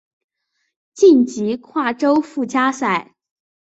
[0.95, 3.13] 晋级跨洲附加赛。